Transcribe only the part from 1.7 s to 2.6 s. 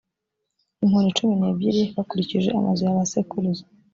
i bakurikije